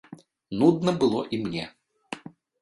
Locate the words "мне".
1.45-1.67